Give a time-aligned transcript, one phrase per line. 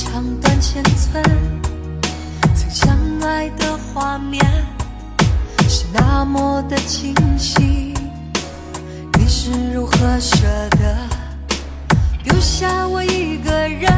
[0.00, 1.20] 长短千寸，
[2.54, 4.44] 曾相爱的画面
[5.68, 7.94] 是那么的清晰，
[9.18, 10.46] 你是如何舍
[10.78, 10.96] 得
[12.22, 13.92] 丢下我一个人？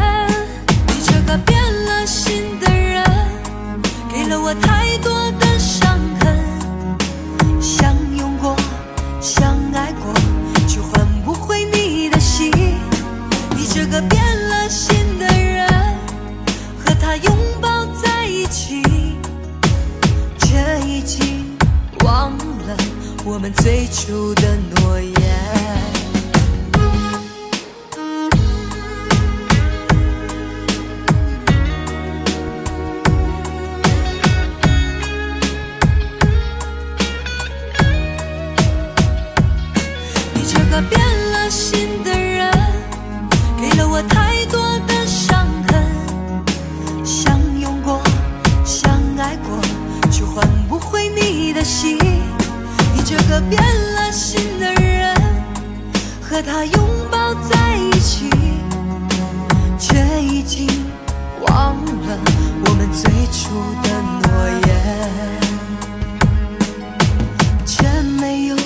[0.86, 3.04] 你这个变了心的人，
[4.10, 5.89] 给了我太多的伤。
[23.32, 25.19] 我们最初的诺言。
[53.10, 53.60] 这个变
[53.96, 55.12] 了心的人
[56.22, 58.30] 和他拥抱在一起
[59.76, 60.68] 却已经
[61.40, 62.18] 忘了
[62.64, 63.50] 我们最初
[63.82, 64.70] 的诺言
[67.66, 67.82] 却
[68.20, 68.56] 没有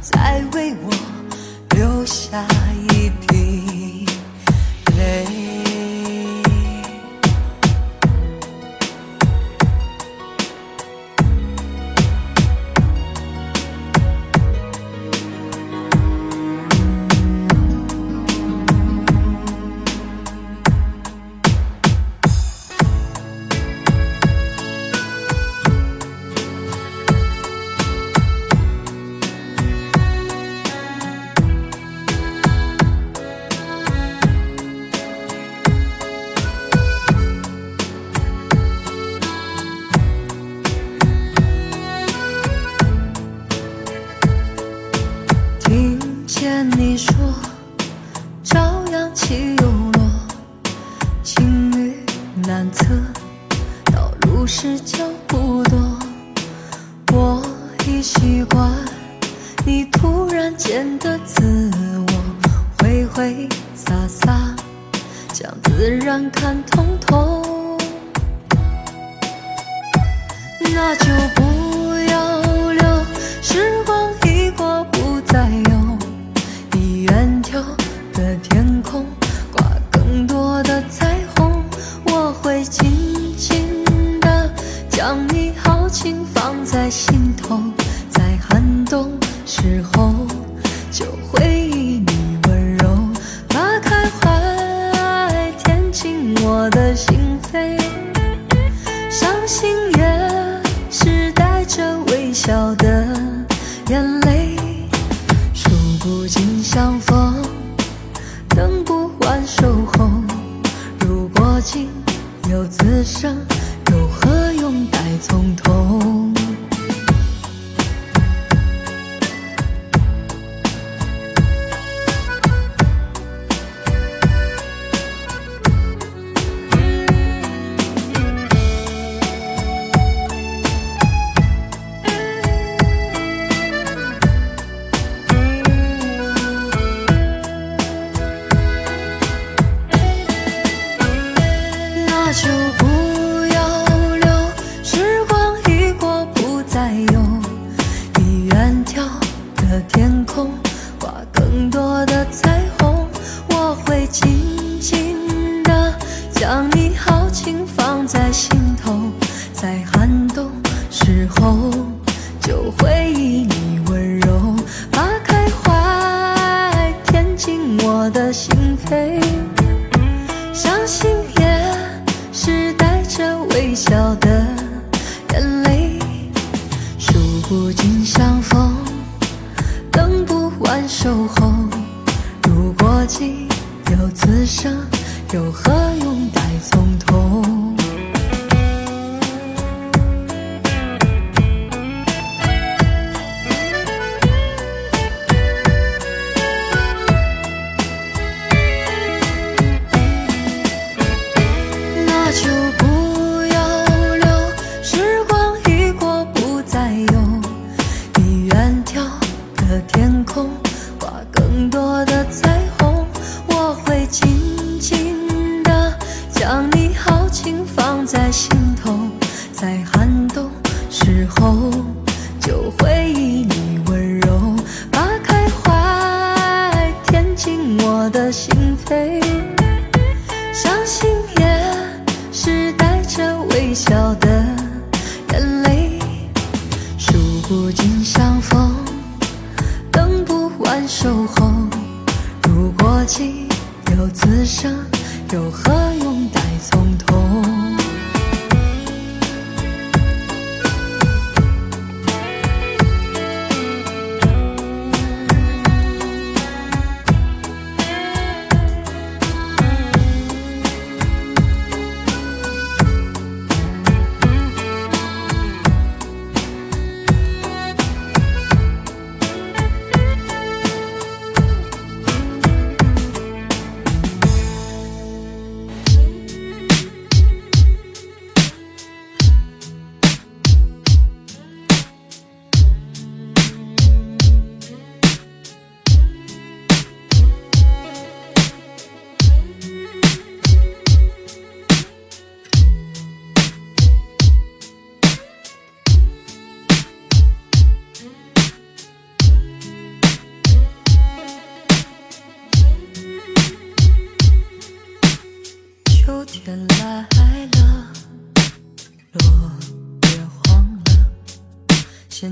[0.00, 0.90] 再为我
[1.76, 2.44] 留下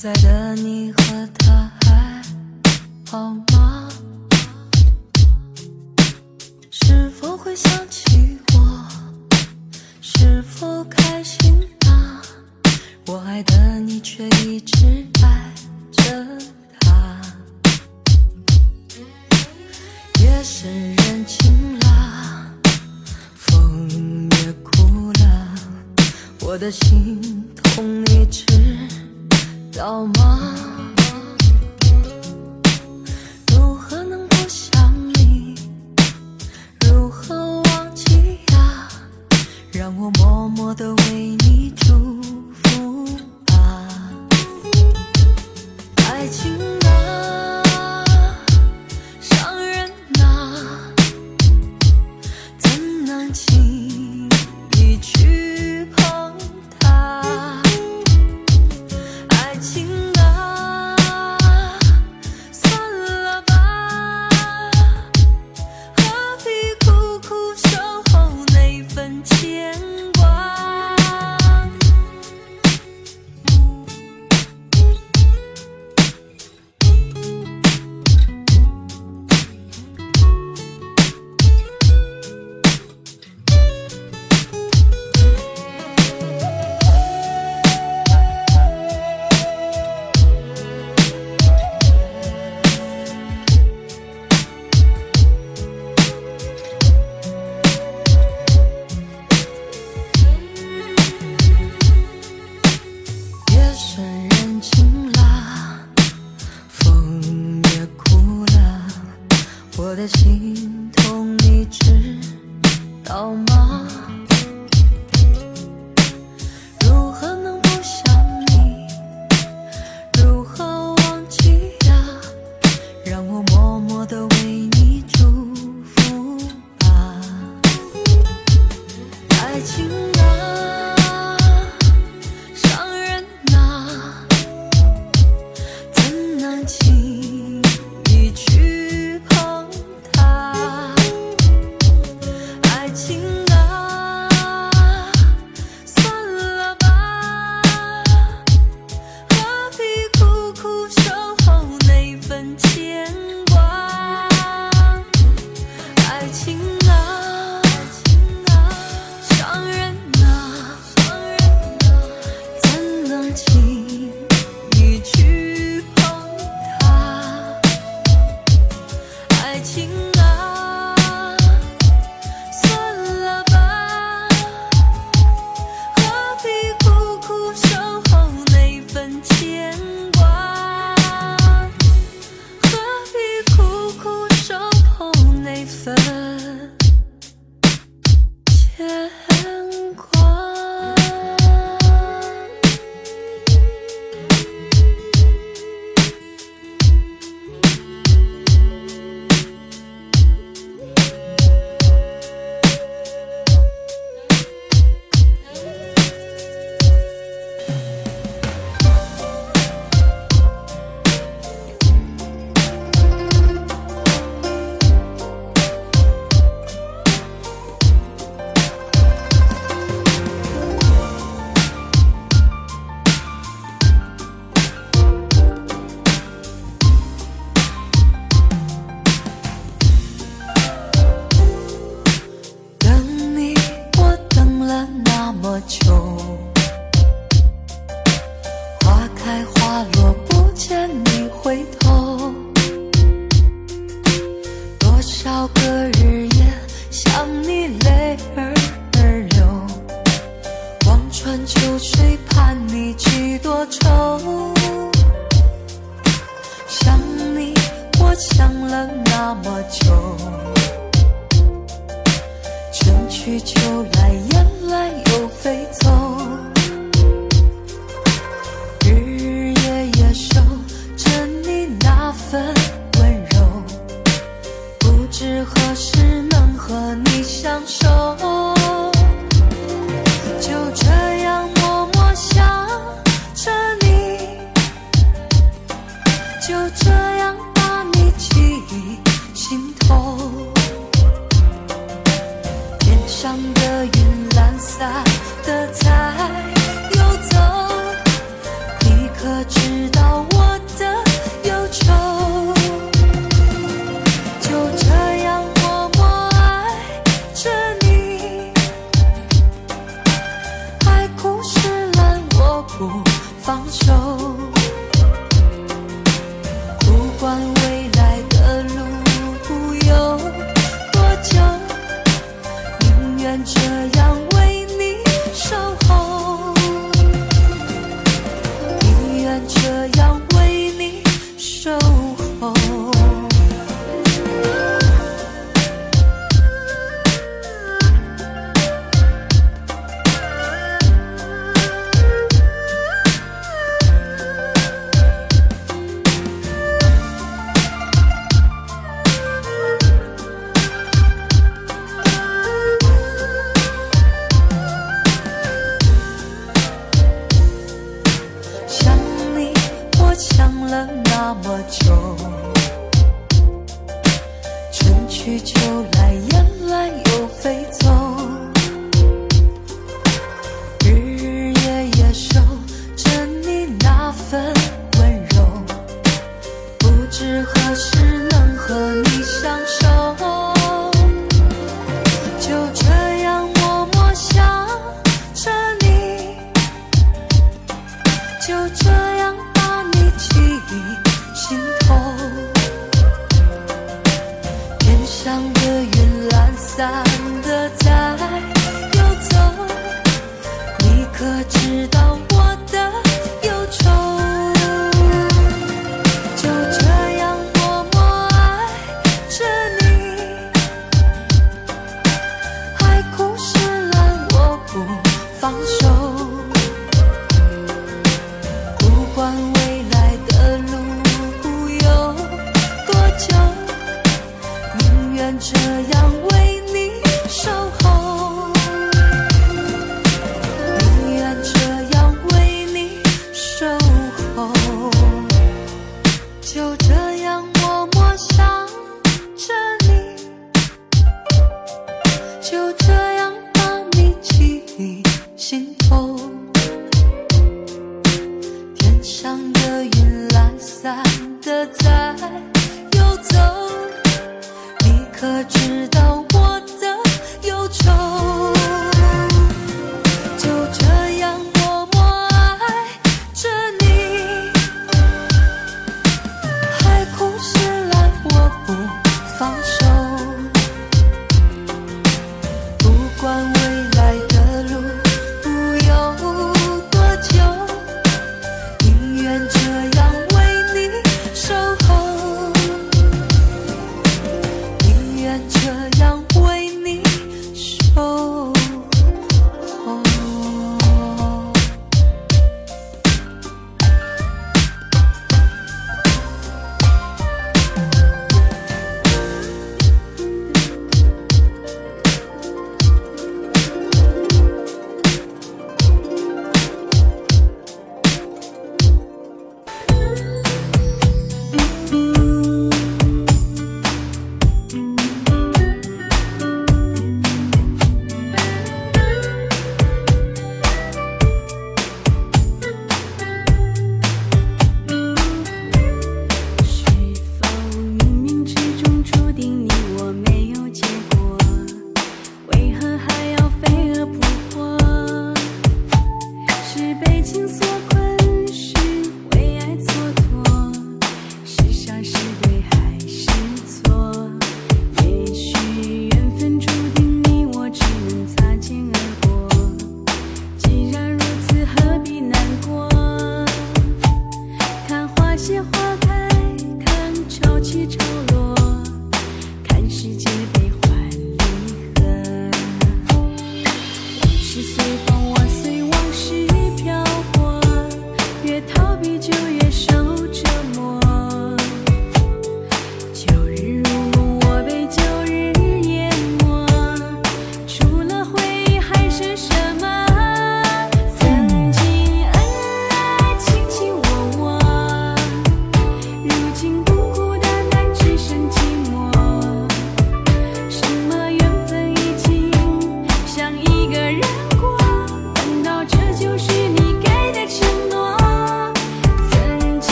[0.00, 2.22] 现在的你和他还
[3.10, 3.88] 好吗？
[6.70, 8.07] 是否会想起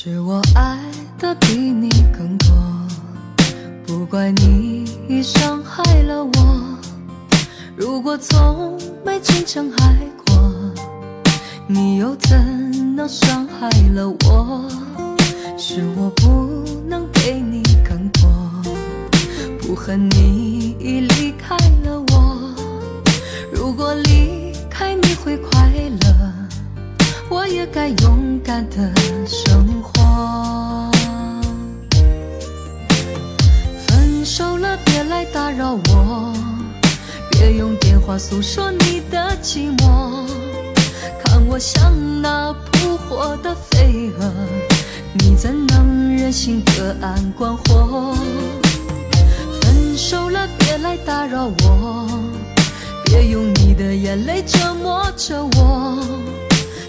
[0.00, 0.78] 是我爱
[1.18, 2.48] 的比你更多，
[3.84, 6.78] 不怪你已伤害了我。
[7.76, 10.54] 如果从没真正爱过，
[11.66, 14.70] 你又怎能伤害了我？
[15.56, 18.30] 是我不能给你更多，
[19.60, 21.87] 不恨你已离开了
[27.38, 28.92] 我也该勇敢的
[29.24, 30.90] 生活。
[33.86, 36.34] 分手了，别来打扰我，
[37.30, 40.26] 别用电话诉说你的寂寞。
[41.22, 44.32] 看我像那扑火的飞蛾，
[45.12, 48.16] 你怎能忍心隔岸观火？
[49.62, 52.08] 分手了，别来打扰我，
[53.04, 56.04] 别用你的眼泪折磨着我。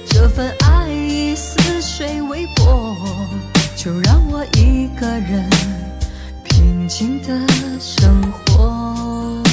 [0.10, 2.96] 这份爱已似水微波，
[3.76, 5.50] 就让我一个人
[6.44, 7.48] 平静的
[7.80, 9.49] 生活。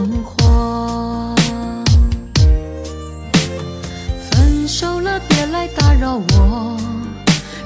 [0.00, 1.34] 生活。
[4.30, 6.78] 分手了，别来打扰我，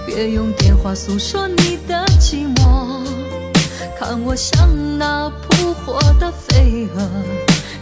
[0.05, 3.05] 别用电话诉说你的寂寞。
[3.97, 4.69] 看我像
[4.99, 7.09] 那扑火的飞蛾，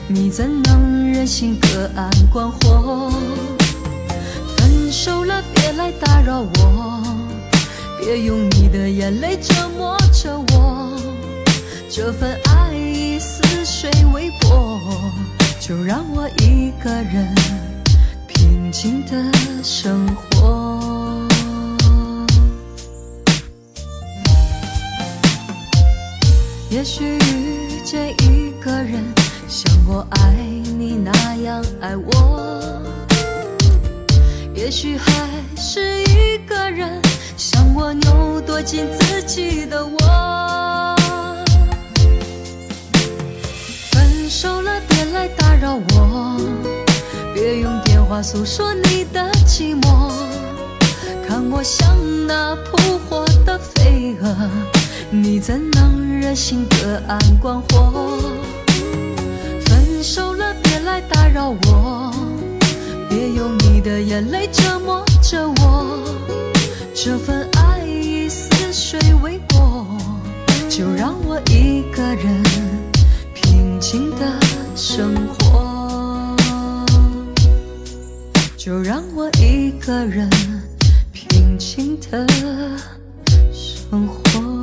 [0.06, 3.10] 你怎能忍心隔岸观火？
[4.58, 7.02] 分手了，别来打扰我，
[7.98, 10.92] 别用你的眼泪折磨着我。
[11.88, 12.74] 这份爱
[13.22, 14.80] 似水微波，
[15.60, 17.32] 就让我一个人
[18.26, 19.12] 平静的
[19.62, 21.22] 生活。
[26.68, 29.04] 也许遇见一个人，
[29.46, 30.32] 像我爱
[30.76, 32.10] 你那样爱我；
[34.52, 35.12] 也许还
[35.56, 37.00] 是一个人，
[37.36, 40.51] 像我牛多进自己的窝。
[44.32, 46.40] 手了，别来打扰我，
[47.34, 50.10] 别用电话诉说你的寂寞。
[51.28, 51.94] 看我像
[52.26, 54.34] 那扑火的飞蛾，
[55.10, 58.18] 你怎能忍心隔岸观火？
[59.66, 62.10] 分手了，别来打扰我，
[63.10, 65.98] 别用你的眼泪折磨着我。
[66.94, 69.86] 这份爱已似水微波，
[70.70, 72.42] 就让我一个人
[73.92, 74.40] 平静的
[74.74, 76.34] 生活，
[78.56, 80.30] 就让我一个人
[81.12, 82.26] 平静的
[83.52, 84.61] 生活。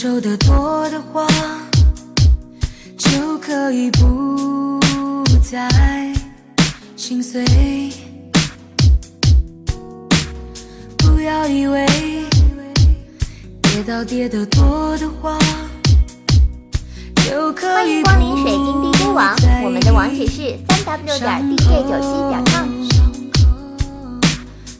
[0.00, 1.26] 受得多的话，
[2.96, 4.78] 就可以不
[5.42, 5.68] 再
[6.94, 7.44] 心碎。
[10.98, 11.84] 不要以为
[13.60, 15.36] 跌倒跌得多的话，
[17.28, 19.34] 就可以欢迎光临水晶 DJ 网，
[19.64, 22.68] 我们的网址是三 w 点 DJ 九七点 com。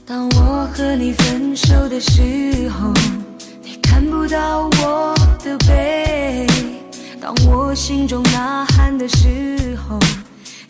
[0.06, 2.92] 当我和你分手的时候，
[3.98, 6.46] 看不到我的背；
[7.20, 9.98] 当我心中呐喊的时候，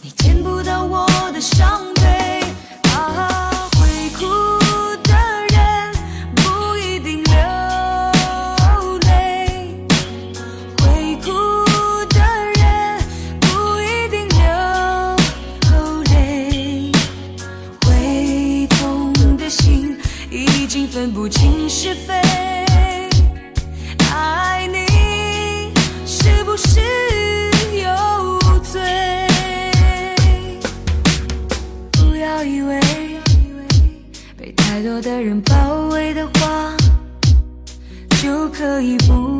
[0.00, 2.40] 你见不到我的伤悲。
[2.90, 4.24] 啊，会哭
[5.02, 5.14] 的
[5.52, 5.92] 人
[6.36, 9.76] 不一定流泪，
[10.78, 11.28] 会哭
[12.08, 12.18] 的
[12.56, 12.98] 人
[13.40, 13.46] 不
[13.78, 14.40] 一定流
[16.04, 16.90] 泪。
[17.84, 19.98] 会痛的心
[20.30, 22.22] 已经分不清是非，
[35.00, 36.76] 的人包围的话，
[38.20, 39.37] 就可以不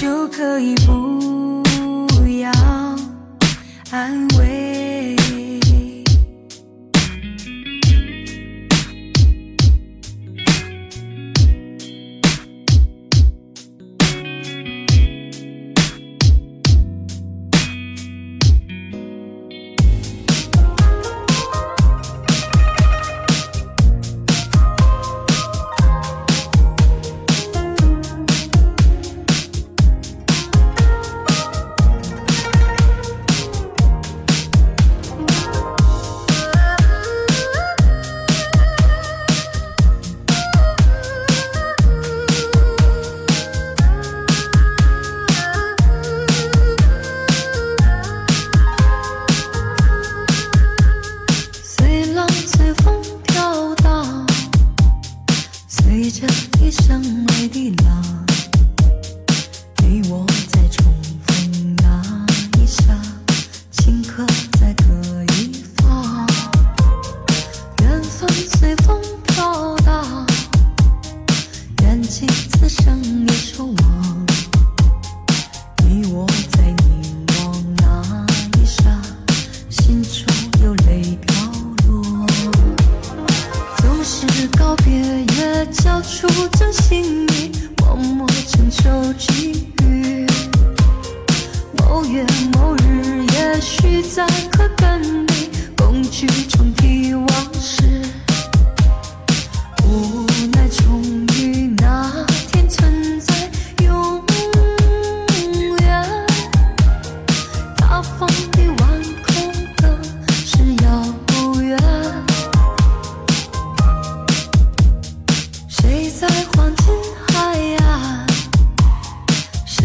[0.00, 1.17] 就可以不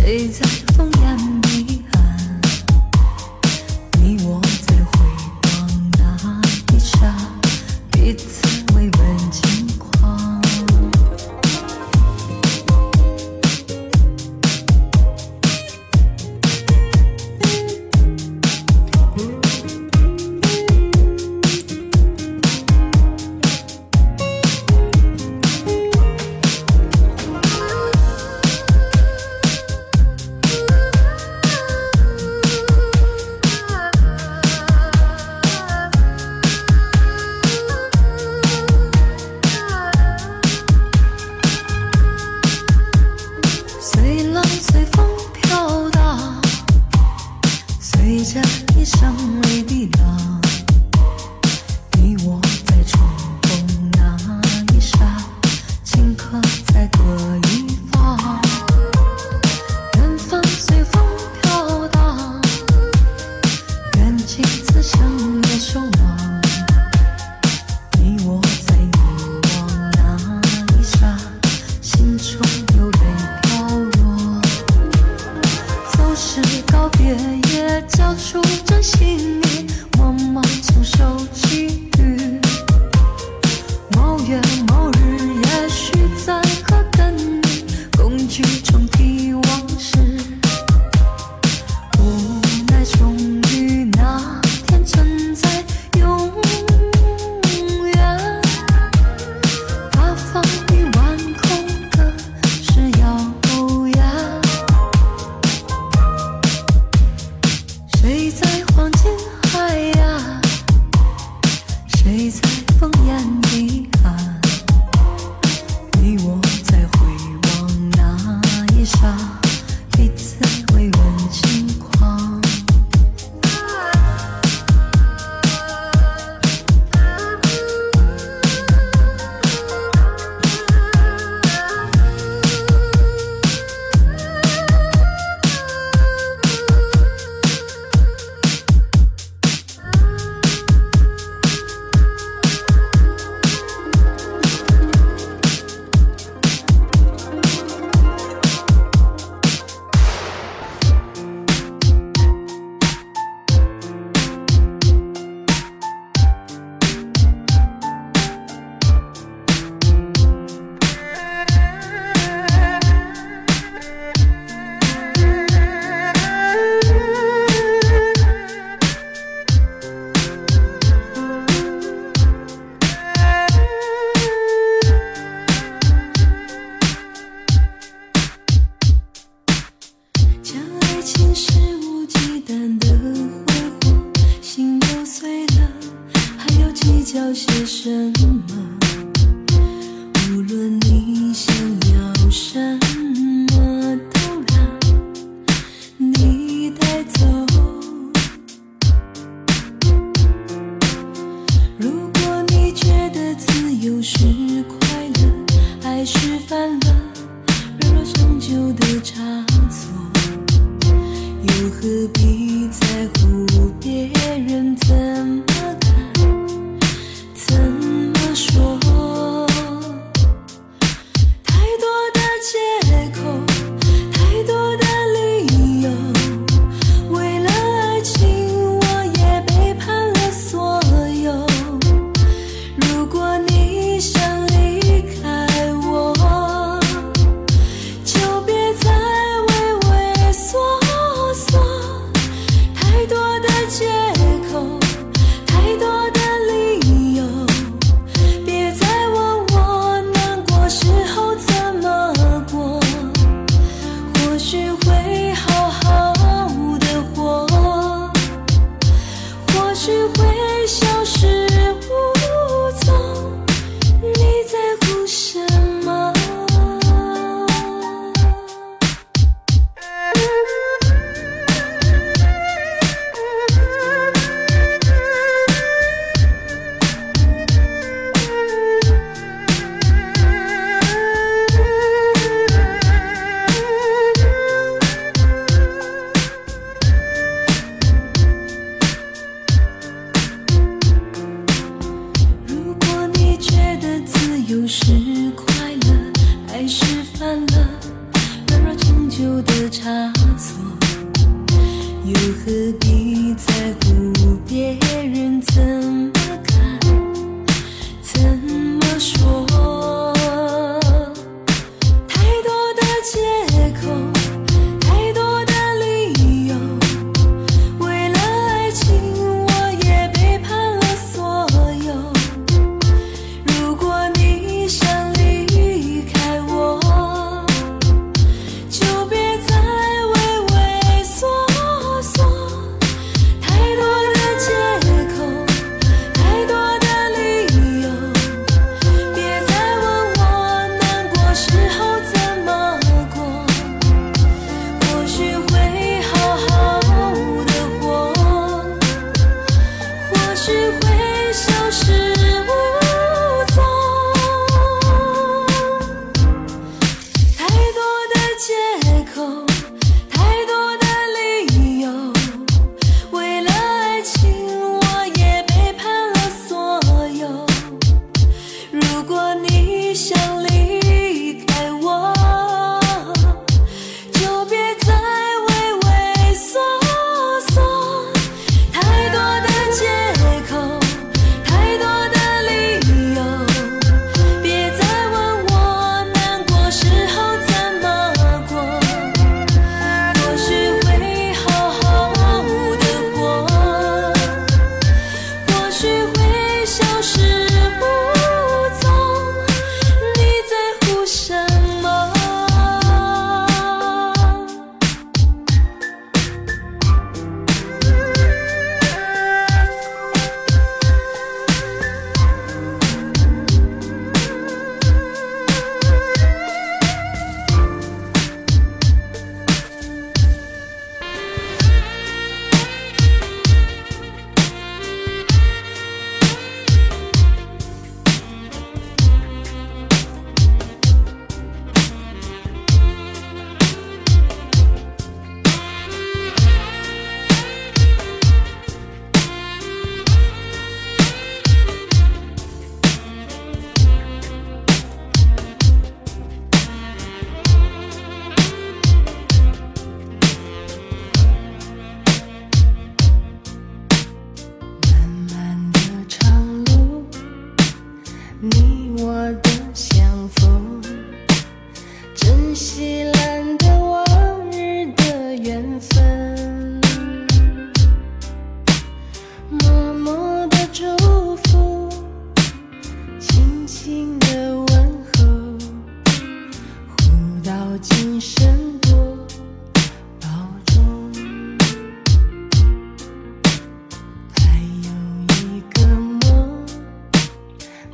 [0.06, 0.46] 谁在
[0.76, 1.63] 风眼里？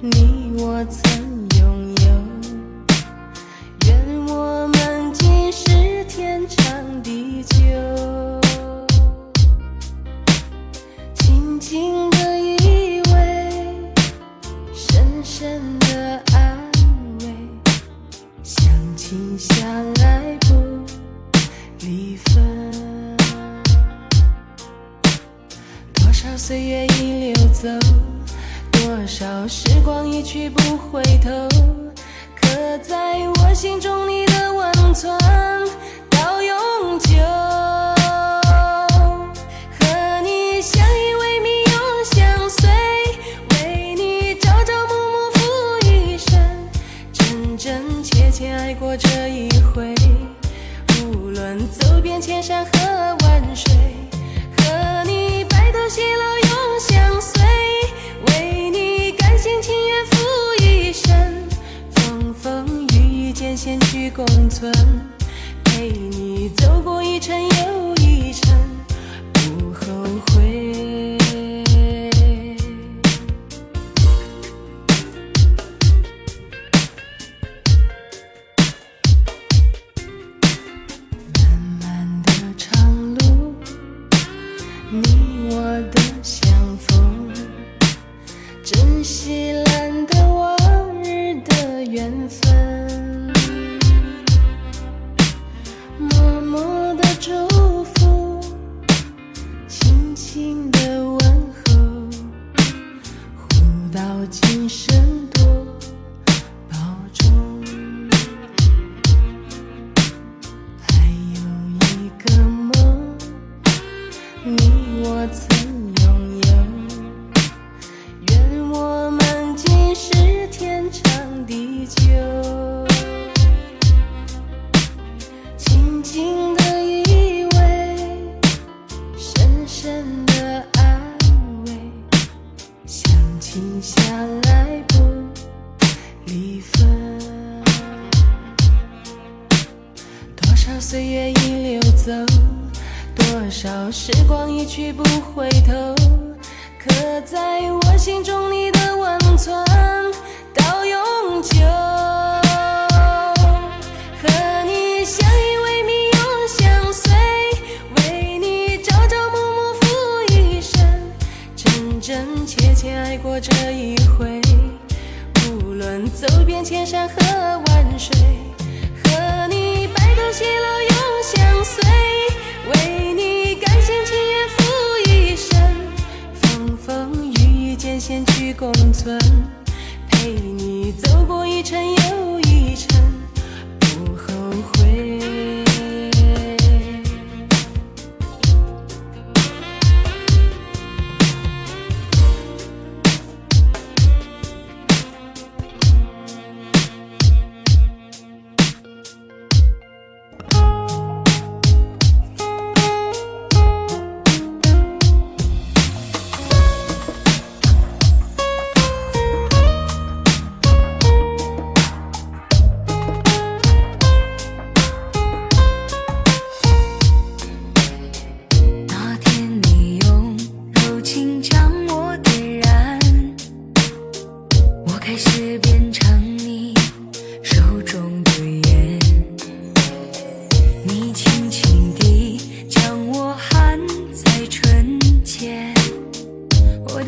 [0.02, 1.29] 你我曾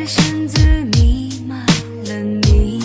[0.02, 0.58] 的身子
[0.96, 1.64] 弥漫
[2.08, 2.81] 了你。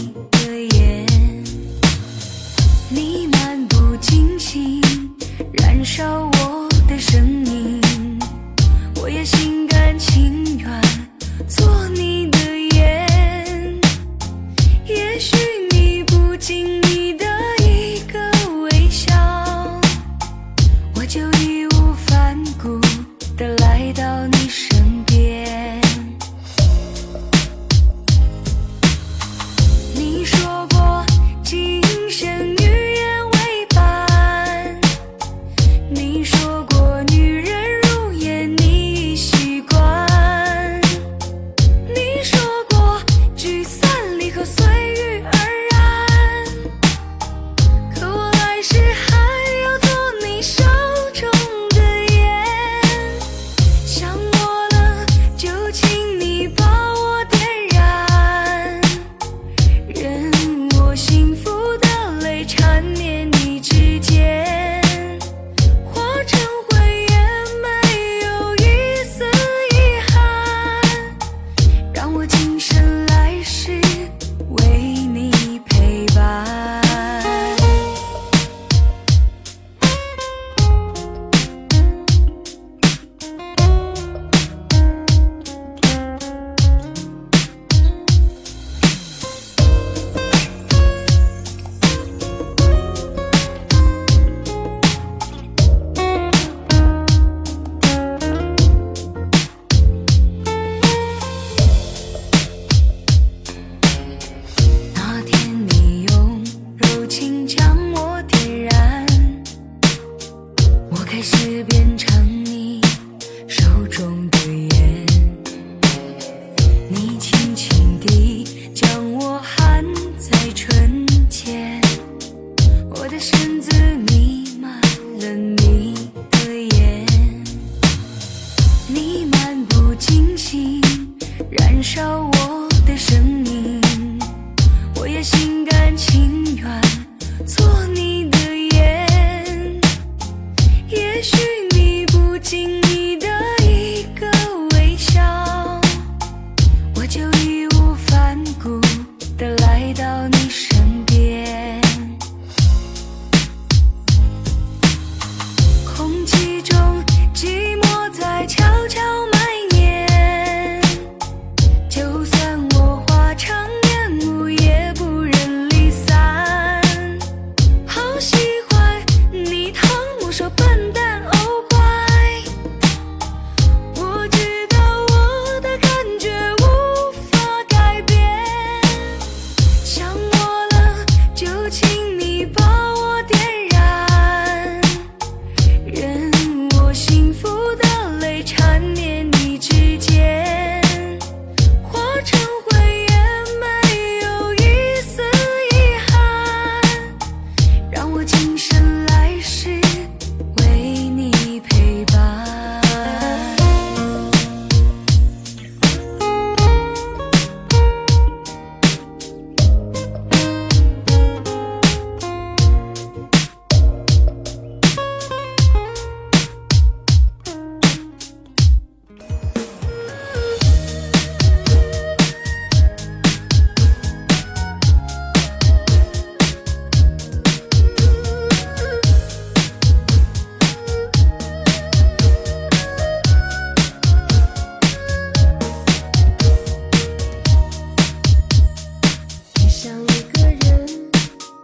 [239.87, 240.89] 想一个人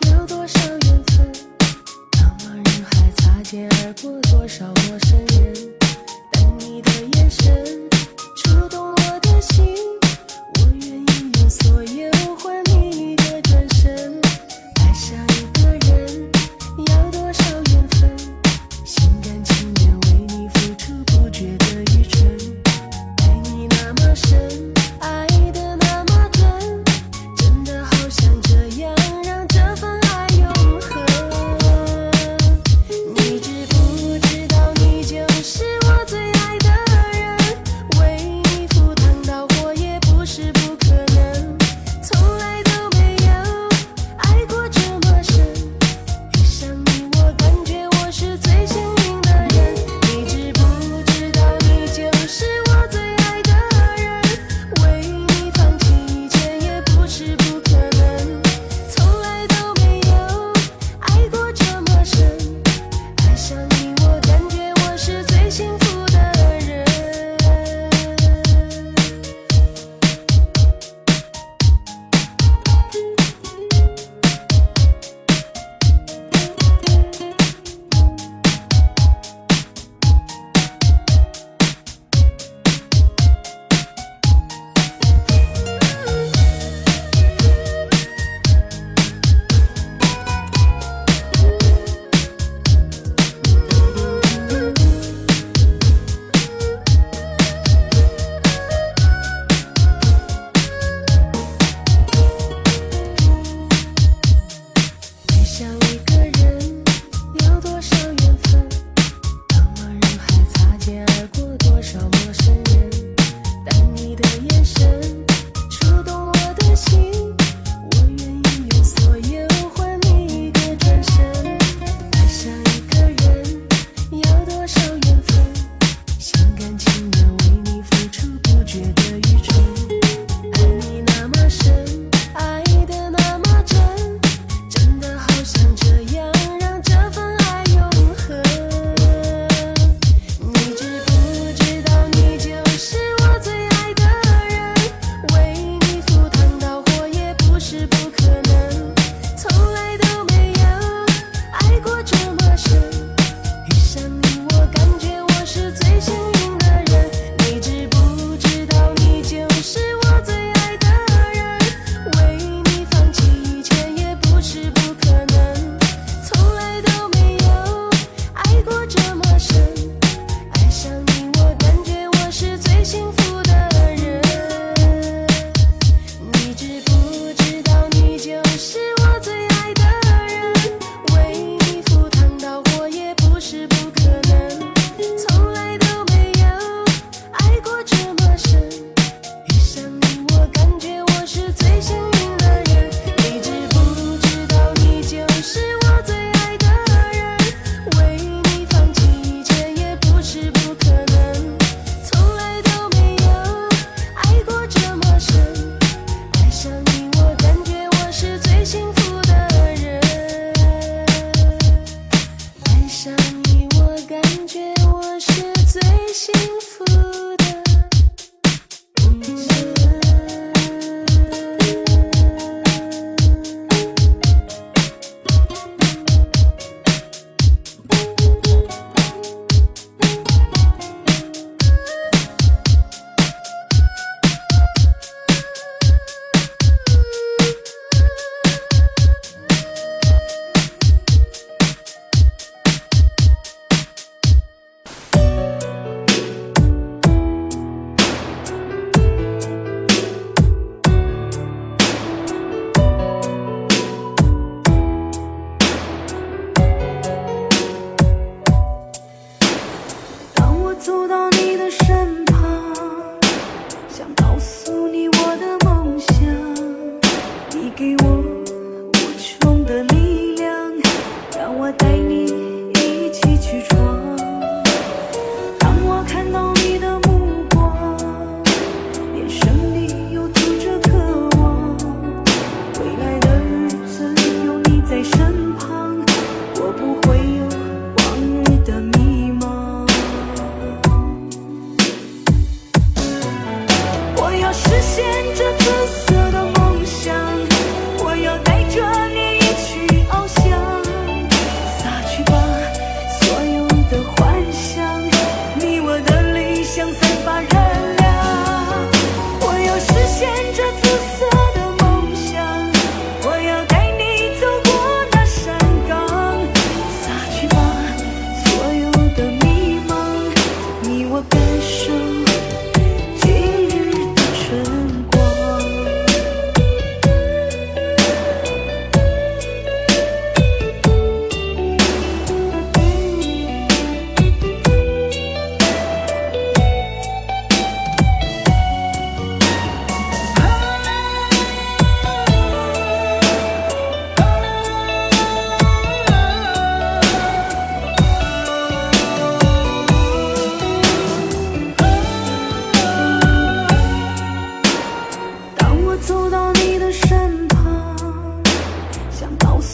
[0.07, 1.33] 有多少缘分，
[2.13, 5.72] 茫茫人海擦肩而过多少陌生人。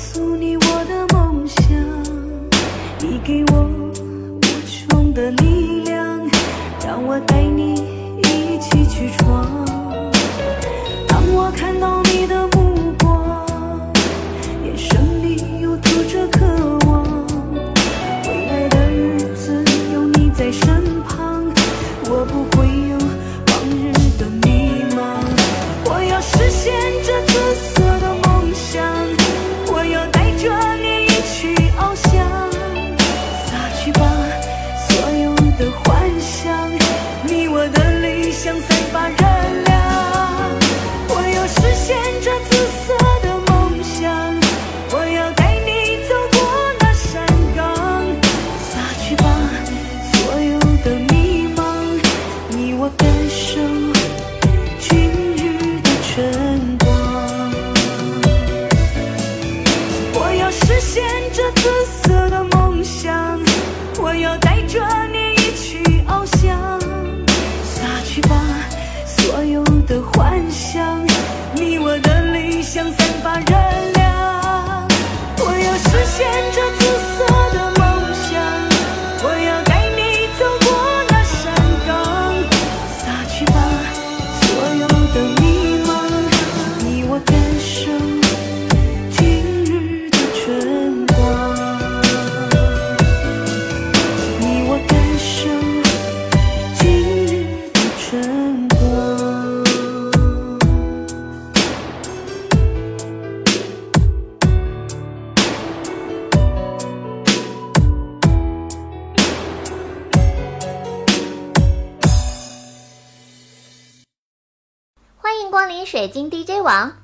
[0.00, 1.66] 诉你我的梦想
[3.00, 6.30] 你给我无穷的力量
[6.86, 7.74] 让我带你
[8.22, 9.44] 一起去闯。
[11.08, 12.00] 当我看到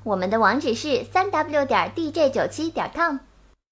[0.03, 3.17] 我们的网址是三 w 点 dj 九七点 com